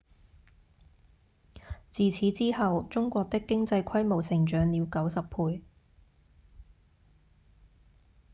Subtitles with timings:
[1.91, 5.61] 自此之後中國的經濟規模成長了90倍